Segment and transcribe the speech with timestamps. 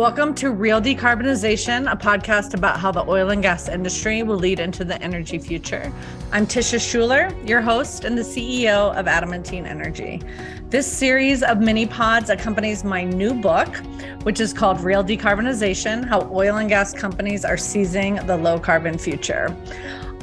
[0.00, 4.58] Welcome to Real Decarbonization, a podcast about how the oil and gas industry will lead
[4.58, 5.92] into the energy future.
[6.32, 10.22] I'm Tisha Schuller, your host and the CEO of Adamantine Energy.
[10.70, 13.76] This series of mini pods accompanies my new book,
[14.22, 18.96] which is called Real Decarbonization How Oil and Gas Companies Are Seizing the Low Carbon
[18.96, 19.54] Future.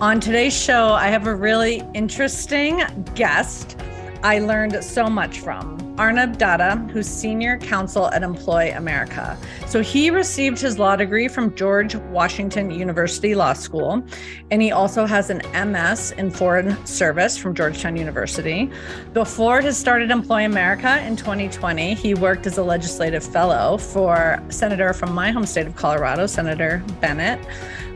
[0.02, 2.81] On today's show, I have a really interesting
[3.13, 3.79] guest
[4.23, 5.87] I learned so much from.
[5.97, 9.36] Arnab Datta, who's senior counsel at Employ America.
[9.65, 14.04] So he received his law degree from George Washington University Law School,
[14.51, 18.69] and he also has an MS in Foreign Service from Georgetown University.
[19.14, 24.93] Before he started Employ America in 2020, he worked as a legislative fellow for Senator
[24.93, 27.39] from my home state of Colorado, Senator Bennet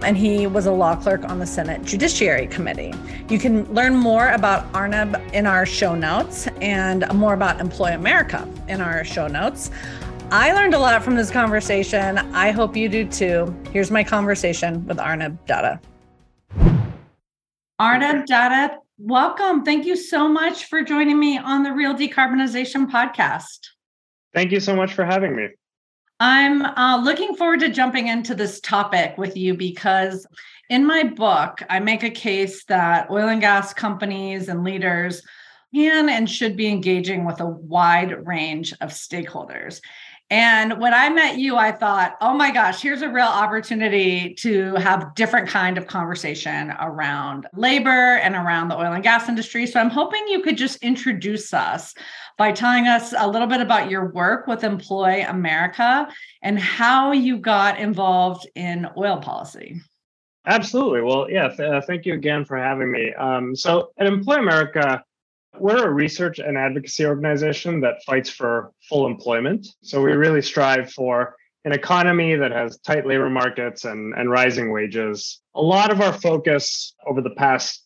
[0.04, 2.94] and he was a law clerk on the Senate Judiciary Committee.
[3.30, 8.48] You can learn more about Arnab in our show notes and more about Employ America
[8.68, 9.72] in our show notes.
[10.32, 12.18] I learned a lot from this conversation.
[12.34, 13.54] I hope you do too.
[13.72, 15.80] Here's my conversation with Arnab Datta.
[17.80, 19.64] Arnab Datta, welcome.
[19.64, 23.60] Thank you so much for joining me on the Real Decarbonization podcast.
[24.34, 25.50] Thank you so much for having me.
[26.24, 30.28] I'm uh, looking forward to jumping into this topic with you because
[30.70, 35.24] in my book, I make a case that oil and gas companies and leaders
[35.74, 39.82] can and should be engaging with a wide range of stakeholders.
[40.32, 44.76] And when I met you, I thought, oh my gosh, here's a real opportunity to
[44.76, 49.68] have different kind of conversation around labor and around the oil and gas industry.
[49.68, 51.94] So I'm hoping you could just introduce us
[52.38, 56.08] by telling us a little bit about your work with Employ America
[56.42, 59.82] and how you got involved in oil policy.
[60.46, 61.02] Absolutely.
[61.02, 63.14] Well, yeah, th- uh, thank you again for having me.
[63.16, 65.04] Um, so at Employ America,
[65.60, 69.68] we're a research and advocacy organization that fights for full employment.
[69.82, 71.36] So we really strive for
[71.66, 75.42] an economy that has tight labor markets and, and rising wages.
[75.56, 77.86] A lot of our focus over the past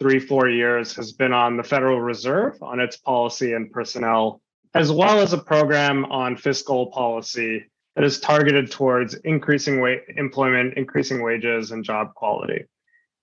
[0.00, 4.40] three, four years has been on the Federal Reserve, on its policy and personnel,
[4.74, 10.74] as well as a program on fiscal policy that is targeted towards increasing wa- employment,
[10.76, 12.64] increasing wages, and job quality.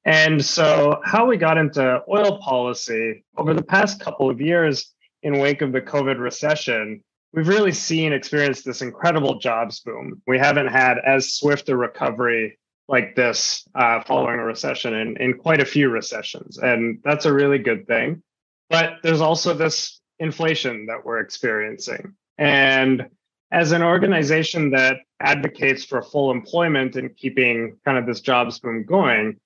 [0.10, 5.38] And so, how we got into oil policy over the past couple of years in
[5.38, 10.20] wake of the COVID recession, we've really seen experienced this incredible jobs boom.
[10.26, 15.38] We haven't had as swift a recovery like this uh, following a recession in, in
[15.38, 16.58] quite a few recessions.
[16.58, 18.24] And that's a really good thing.
[18.72, 22.16] But there's also this inflation that we're experiencing.
[22.40, 23.10] And
[23.52, 28.86] as an organization that advocates for full employment and keeping kind of this jobs boom
[28.86, 29.40] going,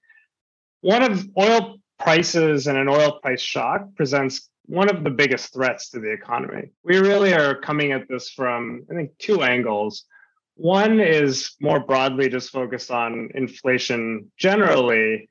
[0.84, 5.90] one of oil prices and an oil price shock presents one of the biggest threats
[5.90, 6.72] to the economy.
[6.84, 10.04] We really are coming at this from, I think, two angles.
[10.56, 15.30] One is more broadly just focused on inflation generally.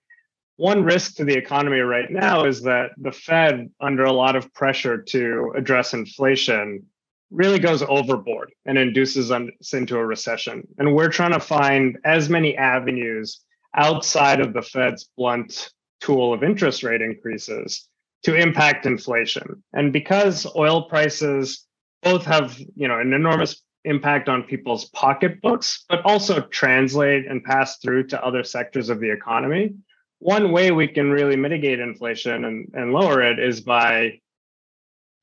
[0.56, 4.52] One risk to the economy right now is that the Fed, under a lot of
[4.54, 6.86] pressure to address inflation,
[7.30, 10.66] really goes overboard and induces us into a recession.
[10.78, 13.40] And we're trying to find as many avenues
[13.74, 17.88] outside of the Fed's blunt tool of interest rate increases
[18.24, 19.62] to impact inflation.
[19.72, 21.66] And because oil prices
[22.02, 27.78] both have, you know, an enormous impact on people's pocketbooks, but also translate and pass
[27.78, 29.74] through to other sectors of the economy.
[30.18, 34.20] One way we can really mitigate inflation and, and lower it is by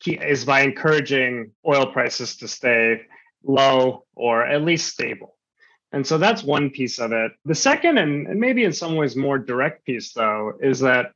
[0.05, 3.01] is by encouraging oil prices to stay
[3.43, 5.35] low or at least stable.
[5.91, 7.31] And so that's one piece of it.
[7.45, 11.11] The second, and, maybe in some ways more direct piece, though, is that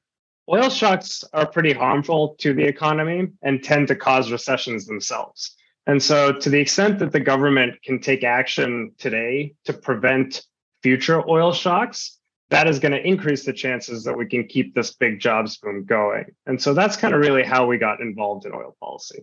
[0.49, 5.55] oil shocks are pretty harmful to the economy and tend to cause recessions themselves.
[5.85, 10.43] And so, to the extent that the government can take action today to prevent
[10.81, 12.19] future oil shocks,
[12.49, 15.83] that is going to increase the chances that we can keep this big jobs boom
[15.85, 16.25] going.
[16.45, 19.19] And so, that's kind of really how we got involved in oil policy.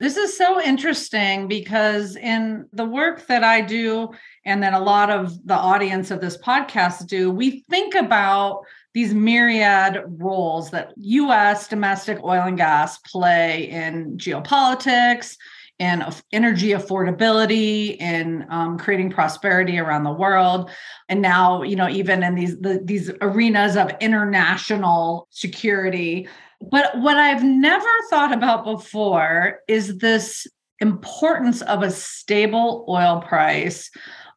[0.00, 4.10] This is so interesting because in the work that I do,
[4.44, 8.62] and that a lot of the audience of this podcast do, we think about
[8.92, 15.36] these myriad roles that US domestic oil and gas play in geopolitics,
[15.78, 20.70] in energy affordability, in um, creating prosperity around the world,
[21.08, 26.28] and now you know even in these the, these arenas of international security
[26.70, 30.46] but what I've never thought about before is this
[30.80, 33.90] importance of a stable oil price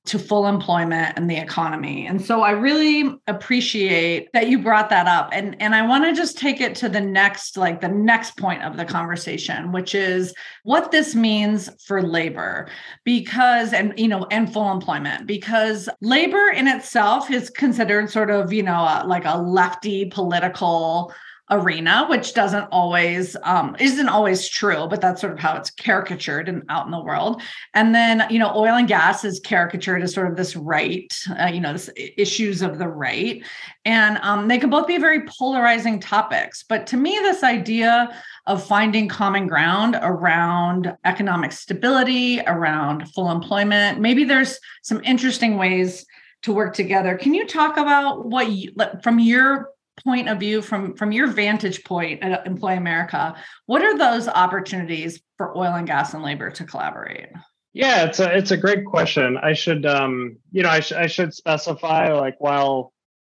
[0.08, 2.08] to full employment and the economy.
[2.08, 5.30] And so I really appreciate that you brought that up.
[5.34, 8.64] And, and I want to just take it to the next, like the next point
[8.64, 10.34] of the conversation, which is
[10.64, 12.70] what this means for labor
[13.04, 18.54] because, and, you know, and full employment, because labor in itself is considered sort of,
[18.54, 21.14] you know, a, like a lefty political
[21.50, 26.50] arena, which doesn't always um, isn't always true, but that's sort of how it's caricatured
[26.50, 27.42] and out in the world.
[27.74, 31.46] And then you know, oil and gas is caricatured as sort of this right, uh,
[31.46, 33.44] you know, this issues of the right,
[33.86, 36.64] and um, they can both be very polarizing topics.
[36.68, 38.14] But to me, this idea
[38.46, 46.06] of finding common ground around economic stability, around full employment, maybe there's some interesting ways
[46.44, 47.18] to work together.
[47.18, 48.74] Can you talk about what you,
[49.04, 49.70] from your
[50.04, 53.36] point of view from from your vantage point at employ america
[53.66, 57.30] what are those opportunities for oil and gas and labor to collaborate?
[57.74, 59.38] Yeah it's a it's a great question.
[59.38, 62.94] I should um you know i, sh- I should specify like while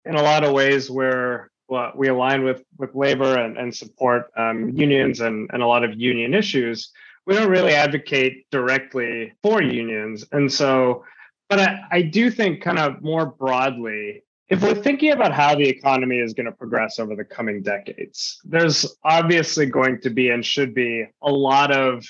[0.06, 4.32] in a lot of ways where well, we align with with labor and, and support
[4.36, 6.92] um, unions and, and a lot of union issues
[7.26, 10.26] we don't really advocate directly for unions.
[10.32, 11.06] And so
[11.48, 15.68] but I, I do think kind of more broadly if we're thinking about how the
[15.68, 20.44] economy is going to progress over the coming decades, there's obviously going to be and
[20.44, 22.04] should be a lot of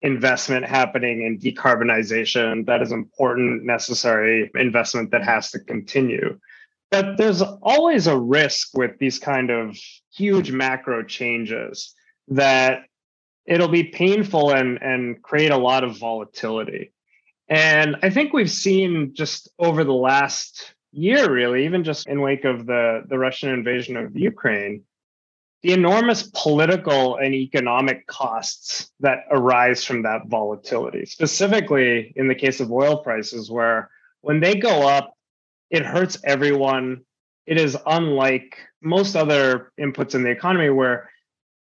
[0.00, 6.38] investment happening in decarbonization that is important, necessary investment that has to continue.
[6.90, 9.76] But there's always a risk with these kind of
[10.14, 11.94] huge macro changes
[12.28, 12.84] that
[13.44, 16.92] it'll be painful and, and create a lot of volatility.
[17.48, 22.44] And I think we've seen just over the last year, really, even just in wake
[22.44, 24.82] of the, the Russian invasion of Ukraine,
[25.62, 32.60] the enormous political and economic costs that arise from that volatility, specifically in the case
[32.60, 33.90] of oil prices, where
[34.20, 35.12] when they go up,
[35.70, 37.02] it hurts everyone.
[37.46, 41.10] It is unlike most other inputs in the economy where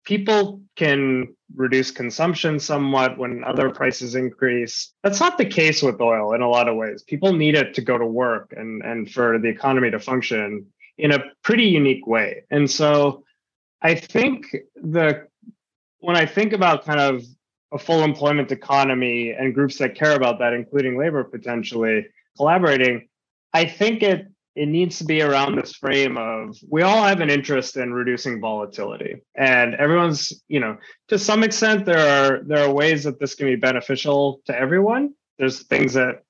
[0.04, 4.92] people can reduce consumption somewhat when other prices increase.
[5.04, 7.04] That's not the case with oil in a lot of ways.
[7.04, 10.66] People need it to go to work and, and for the economy to function
[10.98, 12.44] in a pretty unique way.
[12.52, 13.24] And so
[13.82, 15.28] I think the
[16.00, 17.24] when I think about kind of
[17.72, 23.08] a full employment economy and groups that care about that, including labor potentially collaborating,
[23.54, 27.30] I think it it needs to be around this frame of we all have an
[27.30, 29.22] interest in reducing volatility.
[29.36, 30.78] And everyone's you know
[31.08, 35.14] to some extent there are there are ways that this can be beneficial to everyone.
[35.40, 36.24] There's things that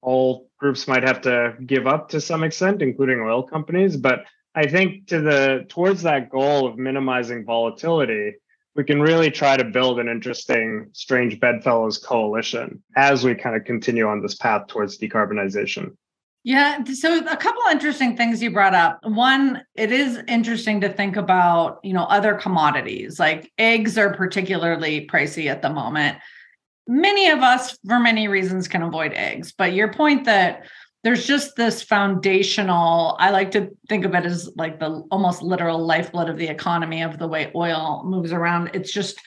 [0.00, 3.96] all groups might have to give up to some extent including oil companies.
[3.96, 4.24] But
[4.54, 8.34] i think to the towards that goal of minimizing volatility
[8.74, 13.64] we can really try to build an interesting strange bedfellows coalition as we kind of
[13.64, 15.96] continue on this path towards decarbonization
[16.46, 16.84] yeah.
[16.84, 19.00] So a couple interesting things you brought up.
[19.02, 25.08] One, it is interesting to think about, you know, other commodities like eggs are particularly
[25.08, 26.18] pricey at the moment.
[26.86, 29.52] Many of us, for many reasons, can avoid eggs.
[29.58, 30.66] But your point that
[31.02, 35.84] there's just this foundational, I like to think of it as like the almost literal
[35.84, 38.70] lifeblood of the economy of the way oil moves around.
[38.72, 39.20] It's just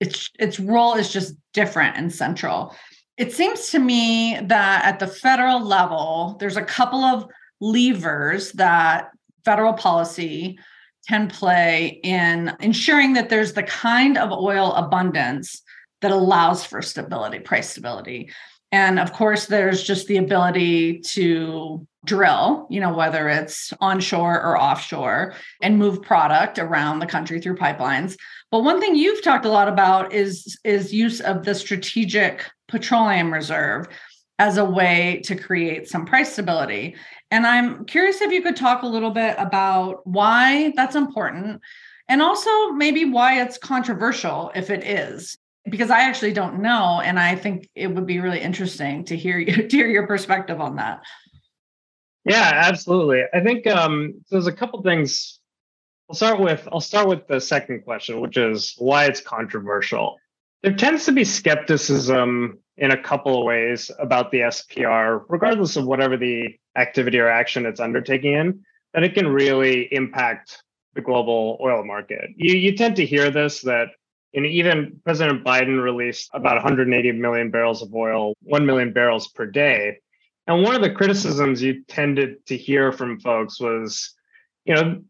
[0.00, 2.74] its its role is just different and central.
[3.16, 7.26] It seems to me that at the federal level, there's a couple of
[7.60, 9.10] levers that
[9.44, 10.58] federal policy
[11.06, 15.62] can play in ensuring that there's the kind of oil abundance
[16.00, 18.30] that allows for stability, price stability.
[18.72, 24.60] And of course, there's just the ability to drill, you know, whether it's onshore or
[24.60, 28.16] offshore, and move product around the country through pipelines.
[28.54, 33.32] But one thing you've talked a lot about is is use of the strategic petroleum
[33.32, 33.88] reserve
[34.38, 36.94] as a way to create some price stability.
[37.32, 41.62] And I'm curious if you could talk a little bit about why that's important
[42.08, 45.36] and also maybe why it's controversial if it is
[45.68, 49.36] because I actually don't know and I think it would be really interesting to hear
[49.36, 51.00] you to hear your perspective on that.
[52.24, 53.24] Yeah, absolutely.
[53.34, 55.40] I think um, there's a couple things
[56.14, 60.16] I'll start with I'll start with the second question, which is why it's controversial.
[60.62, 65.86] There tends to be skepticism in a couple of ways about the SPR, regardless of
[65.86, 70.62] whatever the activity or action it's undertaking in, that it can really impact
[70.94, 72.30] the global oil market.
[72.36, 73.88] You, you tend to hear this that
[74.40, 79.46] know, even President Biden released about 180 million barrels of oil, 1 million barrels per
[79.46, 79.98] day.
[80.46, 84.14] And one of the criticisms you tended to hear from folks was,
[84.64, 85.02] you know,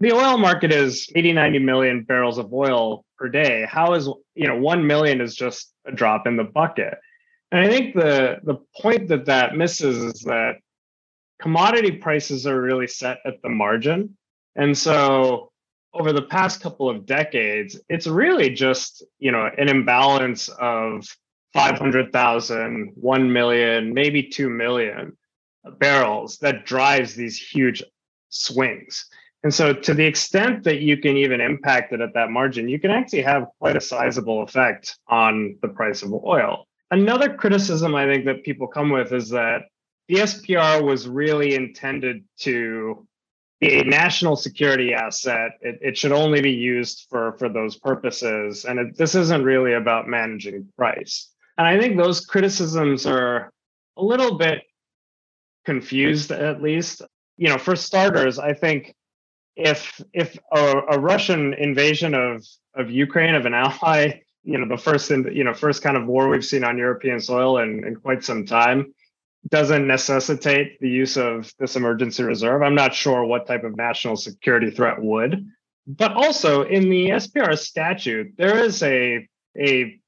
[0.00, 4.46] the oil market is 80 90 million barrels of oil per day how is you
[4.46, 6.94] know 1 million is just a drop in the bucket
[7.50, 10.56] And I think the the point that that misses is that
[11.40, 14.16] commodity prices are really set at the margin.
[14.56, 15.50] And so
[15.94, 21.06] over the past couple of decades, it's really just, you know, an imbalance of
[21.54, 25.16] 500,000, 1 million, maybe 2 million
[25.78, 27.82] barrels that drives these huge
[28.28, 29.08] swings.
[29.44, 32.80] And so, to the extent that you can even impact it at that margin, you
[32.80, 36.66] can actually have quite a sizable effect on the price of oil.
[36.90, 39.62] Another criticism I think that people come with is that
[40.08, 43.06] the SPR was really intended to
[43.60, 45.52] be a national security asset.
[45.60, 48.64] It, it should only be used for, for those purposes.
[48.64, 51.30] And it, this isn't really about managing price.
[51.58, 53.52] And I think those criticisms are
[53.96, 54.62] a little bit
[55.66, 57.02] confused, at least.
[57.36, 58.94] You know, for starters, I think
[59.58, 64.80] if if a, a Russian invasion of of Ukraine of an ally, you know, the
[64.80, 67.96] first in, you know first kind of war we've seen on European soil in, in
[67.96, 68.94] quite some time,
[69.48, 72.62] doesn't necessitate the use of this emergency reserve.
[72.62, 75.46] I'm not sure what type of national security threat would.
[75.86, 79.26] But also in the SPR statute, there is a,
[79.58, 79.98] a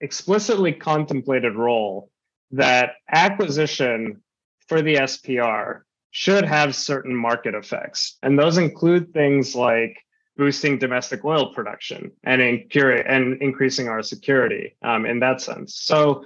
[0.00, 2.10] explicitly contemplated role
[2.50, 4.22] that acquisition
[4.66, 8.16] for the SPR should have certain market effects.
[8.22, 9.96] And those include things like
[10.36, 15.74] boosting domestic oil production and, and increasing our security um, in that sense.
[15.74, 16.24] So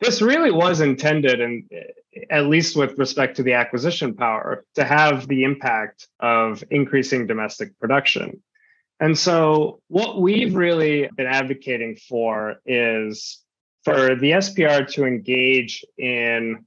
[0.00, 1.64] this really was intended, and
[2.30, 7.78] at least with respect to the acquisition power, to have the impact of increasing domestic
[7.80, 8.42] production.
[9.00, 13.42] And so, what we've really been advocating for is
[13.84, 16.64] for the SPR to engage in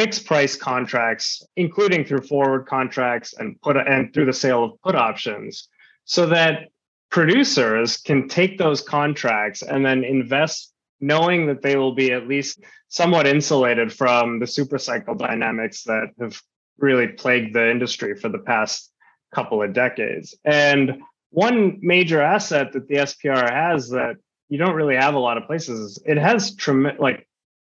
[0.00, 4.94] fixed price contracts, including through forward contracts and put and through the sale of put
[4.94, 5.68] options,
[6.06, 6.68] so that
[7.10, 12.60] producers can take those contracts and then invest knowing that they will be at least
[12.88, 16.40] somewhat insulated from the super cycle dynamics that have
[16.78, 18.90] really plagued the industry for the past
[19.34, 20.34] couple of decades.
[20.46, 24.16] And one major asset that the SPR has that
[24.48, 27.26] you don't really have a lot of places is it has trem- like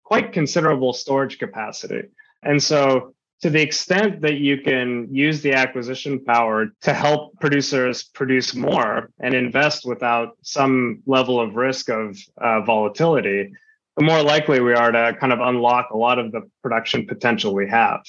[0.03, 2.03] quite considerable storage capacity.
[2.43, 8.03] And so to the extent that you can use the acquisition power to help producers
[8.03, 13.51] produce more and invest without some level of risk of uh, volatility,
[13.97, 17.53] the more likely we are to kind of unlock a lot of the production potential
[17.53, 18.01] we have.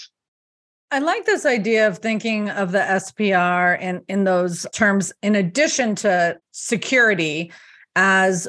[0.93, 5.97] I like this idea of thinking of the SPR in, in those terms, in addition
[5.97, 7.51] to security,
[7.97, 8.47] as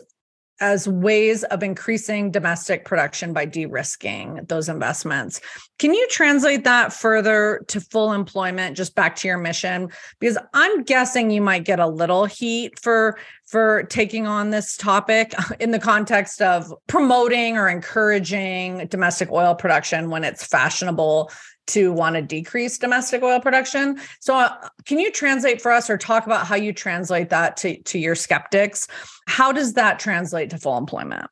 [0.62, 5.42] as ways of increasing domestic production by de-risking those investments.
[5.80, 10.84] Can you translate that further to full employment just back to your mission because I'm
[10.84, 15.80] guessing you might get a little heat for for taking on this topic in the
[15.80, 21.32] context of promoting or encouraging domestic oil production when it's fashionable
[21.68, 24.00] to want to decrease domestic oil production.
[24.20, 27.82] So, uh, can you translate for us or talk about how you translate that to,
[27.84, 28.88] to your skeptics?
[29.28, 31.28] How does that translate to full employment?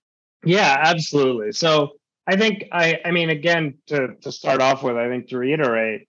[0.45, 1.51] Yeah, absolutely.
[1.51, 1.93] So,
[2.25, 6.07] I think I I mean again to to start off with, I think to reiterate,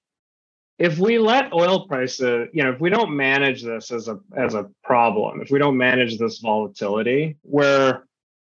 [0.78, 4.54] if we let oil prices, you know, if we don't manage this as a as
[4.54, 8.02] a problem, if we don't manage this volatility, we're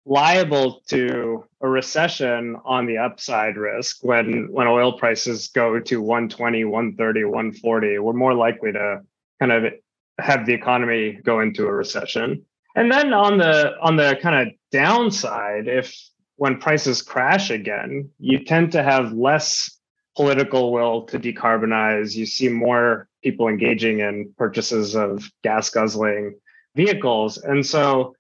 [0.08, 6.64] liable to a recession on the upside risk when when oil prices go to 120
[6.64, 9.02] 130 140 we're more likely to
[9.40, 9.74] kind of
[10.20, 12.44] have the economy go into a recession.
[12.76, 15.94] And then on the on the kind of downside if
[16.38, 19.78] when prices crash again you tend to have less
[20.16, 22.16] political will to decarbonize.
[22.16, 26.40] You see more people engaging in purchases of gas guzzling
[26.76, 27.38] vehicles.
[27.38, 28.16] And so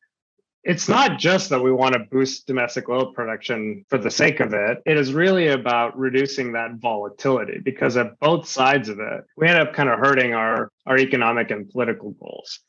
[0.67, 4.53] it's not just that we want to boost domestic oil production for the sake of
[4.53, 4.79] it.
[4.85, 9.59] It is really about reducing that volatility because at both sides of it, we end
[9.59, 12.59] up kind of hurting our, our economic and political goals.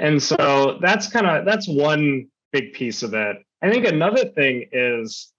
[0.00, 3.36] And so that's kind of that's one big piece of it.
[3.62, 5.32] I think another thing is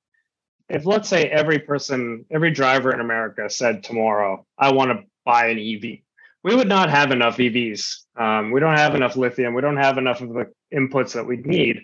[0.70, 5.48] if let's say every person, every driver in America said tomorrow, I want to buy
[5.48, 6.00] an EV,
[6.42, 8.06] we would not have enough EVs.
[8.16, 9.54] Um, we don't have enough lithium.
[9.54, 11.82] We don't have enough of the inputs that we need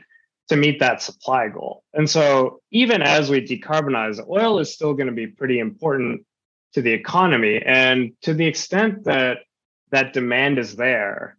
[0.50, 1.84] to meet that supply goal.
[1.94, 6.26] And so, even as we decarbonize, oil is still going to be pretty important
[6.74, 7.62] to the economy.
[7.64, 9.40] And to the extent that
[9.92, 11.38] that demand is there,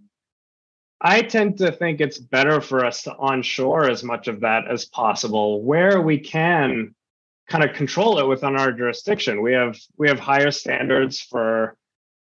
[1.00, 4.86] I tend to think it's better for us to onshore as much of that as
[4.86, 6.94] possible where we can
[7.48, 9.42] kind of control it within our jurisdiction.
[9.42, 11.76] We have we have higher standards for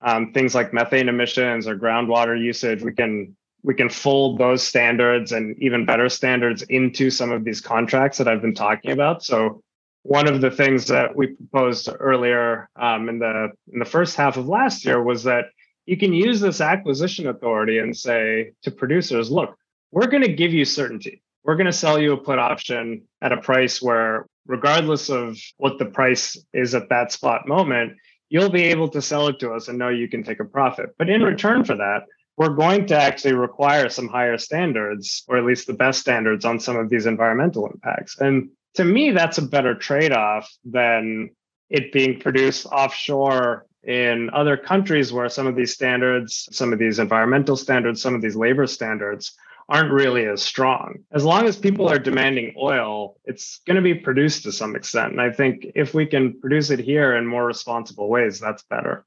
[0.02, 2.84] um, things like methane emissions or groundwater usage.
[2.84, 7.62] We can we can fold those standards and even better standards into some of these
[7.62, 9.24] contracts that I've been talking about.
[9.24, 9.62] So
[10.04, 14.38] one of the things that we proposed earlier um, in the in the first half
[14.38, 15.46] of last year was that
[15.86, 19.58] you can use this acquisition authority and say to producers, look,
[19.92, 21.22] we're going to give you certainty.
[21.44, 25.80] We're going to sell you a put option at a price where, regardless of what
[25.80, 27.94] the price is at that spot moment,
[28.30, 30.90] you'll be able to sell it to us and know you can take a profit.
[30.98, 32.04] But in return for that,
[32.38, 36.60] we're going to actually require some higher standards, or at least the best standards on
[36.60, 38.20] some of these environmental impacts.
[38.20, 41.32] And to me, that's a better trade off than
[41.70, 47.00] it being produced offshore in other countries where some of these standards, some of these
[47.00, 49.34] environmental standards, some of these labor standards
[49.70, 51.00] aren't really as strong.
[51.12, 55.12] As long as people are demanding oil, it's going to be produced to some extent.
[55.12, 59.06] And I think if we can produce it here in more responsible ways, that's better.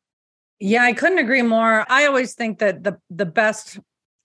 [0.60, 1.86] Yeah, I couldn't agree more.
[1.88, 3.78] I always think that the the best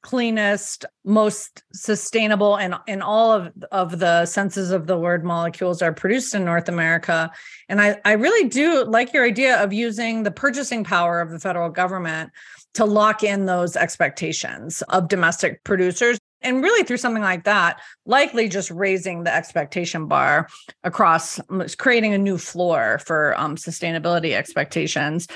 [0.06, 5.92] cleanest, most sustainable, and in all of, of the senses of the word molecules are
[5.92, 7.32] produced in North America.
[7.70, 11.40] And I, I really do like your idea of using the purchasing power of the
[11.40, 12.30] federal government
[12.76, 18.48] to lock in those expectations of domestic producers and really through something like that likely
[18.48, 20.48] just raising the expectation bar
[20.84, 21.40] across
[21.78, 25.28] creating a new floor for um, sustainability expectations.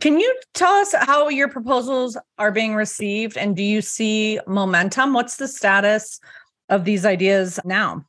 [0.00, 5.14] Can you tell us how your proposals are being received and do you see momentum?
[5.14, 6.20] What's the status
[6.68, 8.04] of these ideas now?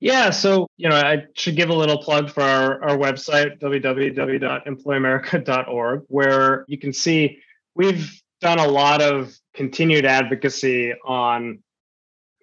[0.00, 6.02] Yeah, so you know, I should give a little plug for our, our website, www.employamerica.org,
[6.08, 7.38] where you can see
[7.76, 11.62] we've done a lot of continued advocacy on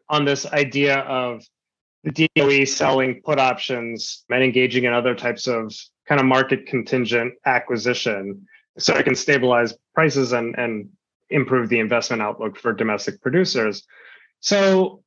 [0.09, 1.45] on this idea of
[2.03, 5.73] the DOE selling put options and engaging in other types of
[6.07, 8.47] kind of market contingent acquisition
[8.77, 10.89] so it can stabilize prices and, and
[11.29, 13.85] improve the investment outlook for domestic producers.
[14.39, 15.03] So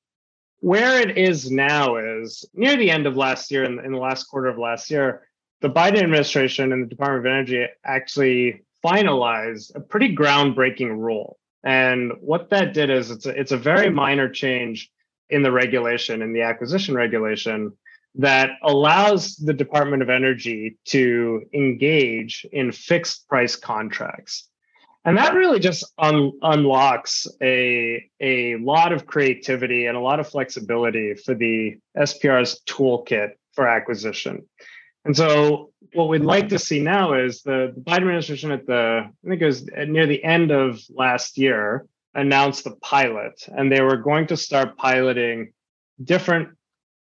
[0.60, 4.24] where it is now is near the end of last year, in, in the last
[4.24, 5.26] quarter of last year,
[5.60, 12.12] the Biden administration and the Department of Energy actually finalized a pretty groundbreaking rule and
[12.20, 14.90] what that did is it's a, it's a very minor change
[15.30, 17.72] in the regulation, in the acquisition regulation,
[18.16, 24.48] that allows the Department of Energy to engage in fixed price contracts.
[25.04, 30.28] And that really just un- unlocks a, a lot of creativity and a lot of
[30.28, 34.46] flexibility for the SPR's toolkit for acquisition.
[35.04, 39.02] And so what we'd like to see now is the, the Biden administration at the,
[39.06, 43.80] I think it was near the end of last year, announced the pilot, and they
[43.80, 45.52] were going to start piloting
[46.02, 46.50] different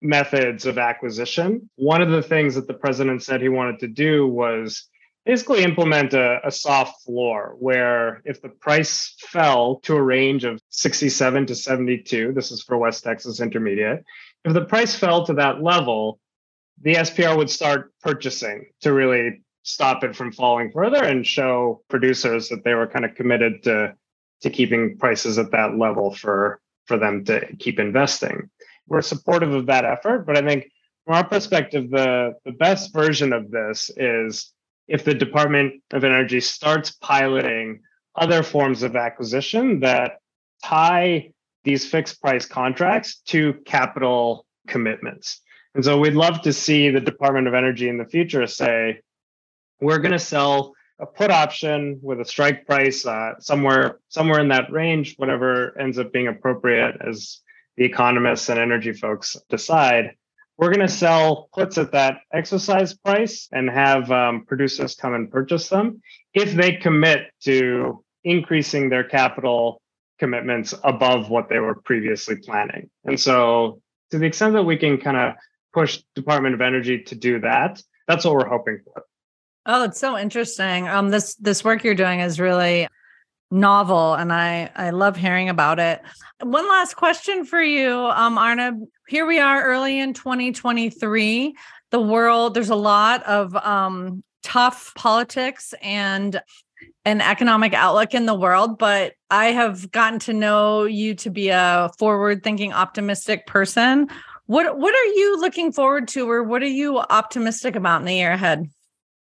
[0.01, 1.69] methods of acquisition.
[1.77, 4.89] One of the things that the president said he wanted to do was
[5.27, 10.61] basically implement a, a, soft floor where if the price fell to a range of
[10.71, 14.05] 67 to 72, this is for West Texas Intermediate,
[14.45, 16.19] if the price fell to that level,
[16.83, 22.49] the SPR would start purchasing to really stop it from falling further and show producers
[22.49, 23.95] that they were kind of committed to
[24.41, 28.49] to keeping prices at that level for for them to keep investing.
[28.87, 30.71] We're supportive of that effort, but I think
[31.05, 34.53] from our perspective, the, the best version of this is
[34.89, 37.81] if the Department of Energy starts piloting
[38.15, 40.19] other forms of acquisition that
[40.63, 41.31] tie
[41.65, 45.41] these fixed price contracts to capital commitments.
[45.75, 49.01] And so we'd love to see the Department of Energy in the future say,
[49.81, 54.49] we're going to sell a put option with a strike price uh, somewhere somewhere in
[54.49, 57.41] that range, whatever ends up being appropriate as
[57.77, 60.15] the economists and energy folks decide.
[60.57, 65.31] We're going to sell puts at that exercise price and have um, producers come and
[65.31, 66.03] purchase them
[66.35, 69.81] if they commit to increasing their capital
[70.19, 72.91] commitments above what they were previously planning.
[73.05, 75.35] And so, to the extent that we can kind of
[75.79, 77.81] push Department of Energy to do that.
[78.09, 79.05] That's what we're hoping for.
[79.67, 80.89] Oh, it's so interesting.
[80.89, 82.89] Um, this this work you're doing is really
[83.51, 86.01] novel, and I I love hearing about it.
[86.41, 88.81] One last question for you, um, Arnab.
[89.07, 91.55] Here we are, early in 2023.
[91.91, 96.41] The world, there's a lot of um, tough politics and
[97.05, 101.49] an economic outlook in the world, but I have gotten to know you to be
[101.49, 104.09] a forward thinking, optimistic person.
[104.49, 108.15] What what are you looking forward to, or what are you optimistic about in the
[108.15, 108.71] year ahead?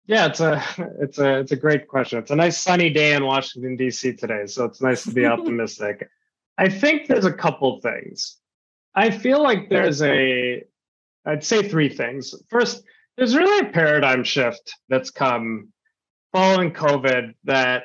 [0.06, 0.64] Yeah, it's a
[1.02, 2.20] it's a it's a great question.
[2.20, 4.14] It's a nice sunny day in Washington D.C.
[4.14, 6.10] today, so it's nice to be optimistic.
[6.58, 8.38] I think there's a couple things.
[8.96, 10.64] I feel like there's a
[11.26, 12.34] I'd say three things.
[12.50, 12.86] First,
[13.18, 15.74] there's really a paradigm shift that's come
[16.32, 17.84] following COVID that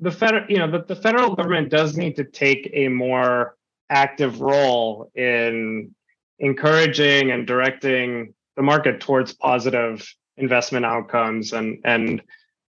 [0.00, 3.54] the federal, you know, that the federal government does need to take a more
[3.88, 5.94] active role in
[6.40, 12.22] encouraging and directing the market towards positive investment outcomes and and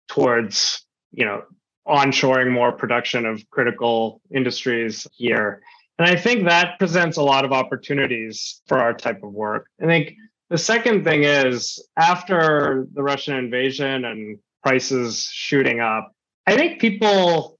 [0.09, 1.42] towards you know
[1.87, 5.62] onshoring more production of critical industries here.
[5.98, 9.66] And I think that presents a lot of opportunities for our type of work.
[9.81, 10.14] I think
[10.50, 16.12] the second thing is after the Russian invasion and prices shooting up,
[16.46, 17.57] I think people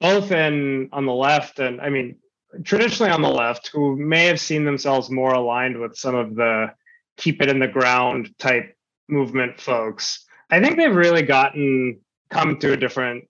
[0.00, 2.16] both in on the left and I mean
[2.64, 6.72] traditionally on the left who may have seen themselves more aligned with some of the
[7.16, 8.76] keep it in the ground type
[9.08, 10.24] movement folks.
[10.50, 13.24] I think they've really gotten come to a different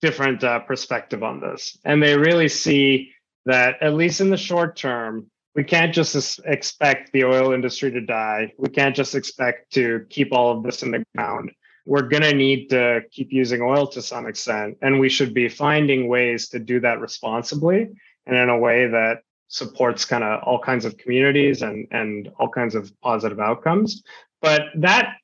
[0.00, 3.12] different uh, perspective on this, and they really see
[3.46, 8.00] that at least in the short term, we can't just expect the oil industry to
[8.00, 8.52] die.
[8.58, 11.52] We can't just expect to keep all of this in the ground.
[11.86, 15.48] We're going to need to keep using oil to some extent, and we should be
[15.48, 17.90] finding ways to do that responsibly
[18.26, 22.48] and in a way that supports kind of all kinds of communities and and all
[22.48, 24.02] kinds of positive outcomes.
[24.42, 25.16] But that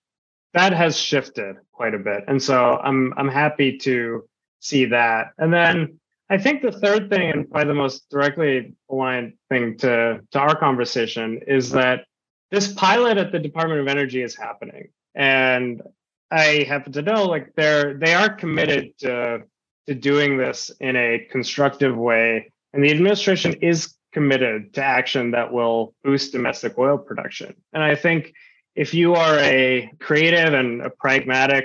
[0.55, 4.29] that has shifted quite a bit, and so I'm I'm happy to
[4.61, 5.33] see that.
[5.38, 5.99] And then
[6.31, 10.57] I think the third thing, and probably the most directly aligned thing to, to our
[10.57, 12.07] conversation, is that
[12.51, 14.88] this pilot at the Department of Energy is happening.
[15.15, 15.83] And
[16.31, 19.43] I happen to know like they're they are committed to
[19.88, 22.51] to doing this in a constructive way.
[22.73, 27.55] And the administration is committed to action that will boost domestic oil production.
[27.73, 28.35] And I think
[28.75, 31.65] if you are a creative and a pragmatic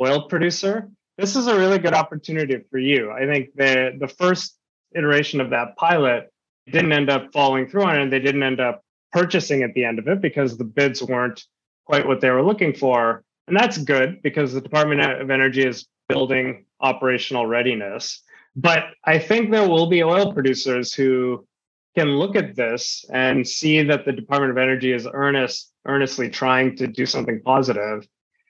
[0.00, 3.10] oil producer, this is a really good opportunity for you.
[3.10, 4.56] I think the the first
[4.94, 6.30] iteration of that pilot
[6.66, 8.02] didn't end up following through on it.
[8.02, 8.82] and They didn't end up
[9.12, 11.44] purchasing at the end of it because the bids weren't
[11.86, 13.22] quite what they were looking for.
[13.48, 18.22] And that's good because the Department of Energy is building operational readiness.
[18.56, 21.46] But I think there will be oil producers who
[21.94, 26.76] can look at this and see that the Department of Energy is earnest, earnestly trying
[26.76, 28.06] to do something positive.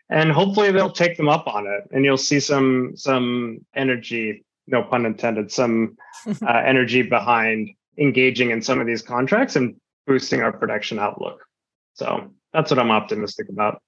[0.08, 1.84] And hopefully they'll take them up on it.
[1.90, 8.62] And you'll see some some energy no pun intended some uh, energy behind engaging in
[8.62, 11.40] some of these contracts and boosting our production outlook.
[11.94, 13.82] So that's what i'm optimistic about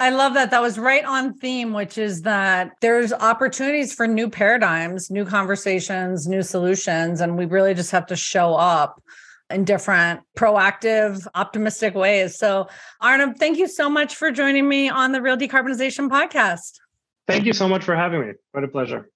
[0.00, 0.50] I love that.
[0.52, 6.28] That was right on theme, which is that there's opportunities for new paradigms, new conversations,
[6.28, 7.20] new solutions.
[7.20, 9.02] And we really just have to show up
[9.50, 12.38] in different proactive, optimistic ways.
[12.38, 12.68] So,
[13.00, 16.78] Arnab, thank you so much for joining me on the Real Decarbonization podcast.
[17.26, 18.32] Thank you so much for having me.
[18.52, 19.10] What a pleasure.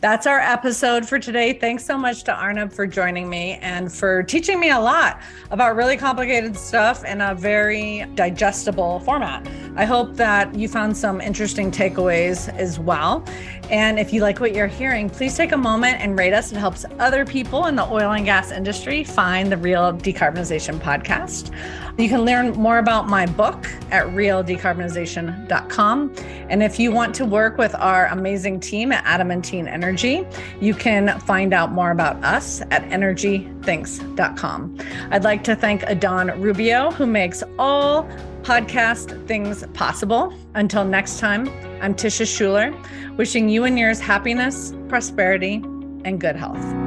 [0.00, 1.54] That's our episode for today.
[1.54, 5.74] Thanks so much to Arnab for joining me and for teaching me a lot about
[5.74, 9.48] really complicated stuff in a very digestible format.
[9.74, 13.24] I hope that you found some interesting takeaways as well.
[13.70, 16.52] And if you like what you're hearing, please take a moment and rate us.
[16.52, 21.52] It helps other people in the oil and gas industry find the Real Decarbonization podcast.
[21.98, 26.14] You can learn more about my book at realdecarbonization.com.
[26.50, 30.26] And if you want to work with our amazing team at Adamantine Energy,
[30.60, 34.78] you can find out more about us at energythinks.com.
[35.12, 38.02] I'd like to thank Adon Rubio, who makes all
[38.42, 40.34] podcast things possible.
[40.54, 41.48] Until next time,
[41.80, 42.74] I'm Tisha Schuller,
[43.16, 45.62] wishing you and yours happiness, prosperity,
[46.04, 46.85] and good health.